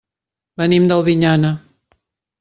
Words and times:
Venim 0.61 0.87
d'Albinyana. 0.91 1.51